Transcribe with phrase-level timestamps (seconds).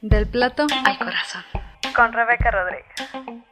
[0.00, 1.42] Del plato al corazón.
[1.96, 3.48] Con Rebeca Rodríguez.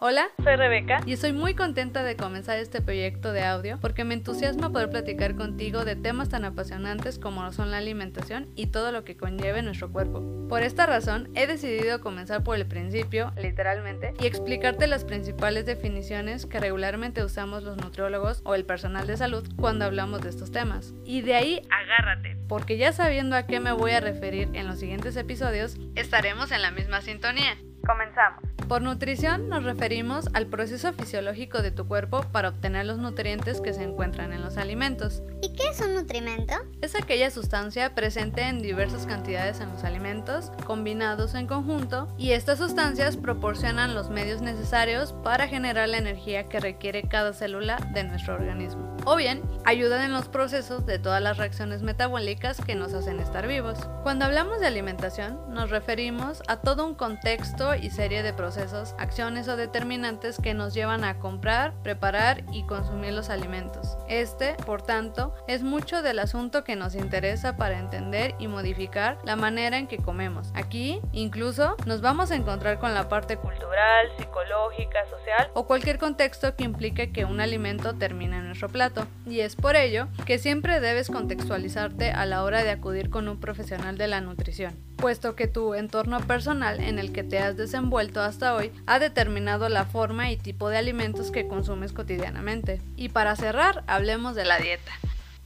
[0.00, 1.00] Hola, Soy Rebeca.
[1.06, 5.34] y estoy muy contenta de comenzar este proyecto de audio porque me entusiasma poder platicar
[5.34, 9.60] contigo de temas tan apasionantes como lo son la alimentación y todo lo que conlleve
[9.60, 10.22] nuestro cuerpo.
[10.48, 16.46] Por esta razón, he decidido comenzar por el principio, literalmente, y explicarte las principales definiciones
[16.46, 20.94] que regularmente usamos los nutriólogos o el personal de salud cuando hablamos de estos temas.
[21.04, 24.78] Y de ahí agárrate, porque ya sabiendo a qué me voy a referir en los
[24.78, 27.58] siguientes episodios, estaremos en la misma sintonía.
[27.84, 28.47] Comenzamos.
[28.68, 33.72] Por nutrición nos referimos al proceso fisiológico de tu cuerpo para obtener los nutrientes que
[33.72, 35.22] se encuentran en los alimentos.
[35.40, 36.52] ¿Y qué es un nutrimento?
[36.82, 42.58] Es aquella sustancia presente en diversas cantidades en los alimentos, combinados en conjunto, y estas
[42.58, 48.34] sustancias proporcionan los medios necesarios para generar la energía que requiere cada célula de nuestro
[48.34, 48.97] organismo.
[49.10, 53.46] O bien, ayudan en los procesos de todas las reacciones metabólicas que nos hacen estar
[53.46, 53.78] vivos.
[54.02, 59.48] Cuando hablamos de alimentación, nos referimos a todo un contexto y serie de procesos, acciones
[59.48, 63.96] o determinantes que nos llevan a comprar, preparar y consumir los alimentos.
[64.08, 69.36] Este, por tanto, es mucho del asunto que nos interesa para entender y modificar la
[69.36, 70.50] manera en que comemos.
[70.52, 76.54] Aquí, incluso, nos vamos a encontrar con la parte cultural, psicológica, social o cualquier contexto
[76.56, 78.97] que implique que un alimento termine en nuestro plato.
[79.26, 83.38] Y es por ello que siempre debes contextualizarte a la hora de acudir con un
[83.38, 88.20] profesional de la nutrición, puesto que tu entorno personal en el que te has desenvuelto
[88.20, 92.80] hasta hoy ha determinado la forma y tipo de alimentos que consumes cotidianamente.
[92.96, 94.92] Y para cerrar, hablemos de la dieta.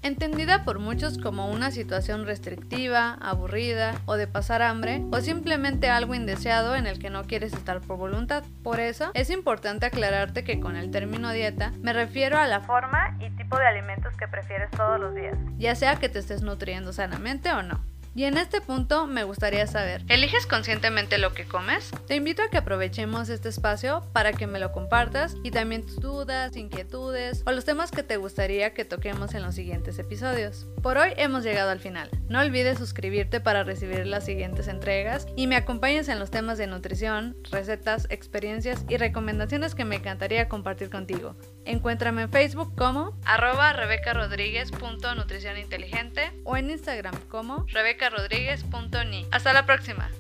[0.03, 6.15] Entendida por muchos como una situación restrictiva, aburrida o de pasar hambre o simplemente algo
[6.15, 8.43] indeseado en el que no quieres estar por voluntad.
[8.65, 13.17] Por eso es importante aclararte que con el término dieta me refiero a la Forma
[13.21, 15.39] y tipo de alimentos que prefieres todos los días.
[15.57, 17.92] ya sea que te estés nutriendo sanamente o no.
[18.15, 21.91] Y en este punto me gustaría saber, ¿eliges conscientemente lo que comes?
[22.07, 25.97] Te invito a que aprovechemos este espacio para que me lo compartas y también tus
[25.97, 30.67] dudas, inquietudes o los temas que te gustaría que toquemos en los siguientes episodios.
[30.83, 32.11] Por hoy hemos llegado al final.
[32.29, 36.67] No olvides suscribirte para recibir las siguientes entregas y me acompañes en los temas de
[36.67, 41.35] nutrición, recetas, experiencias y recomendaciones que me encantaría compartir contigo.
[41.65, 49.27] Encuéntrame en Facebook como arroba rebecarodríguez.nutricioninteligente o en Instagram como rebecarodríguez.ni.
[49.31, 50.11] Hasta la próxima.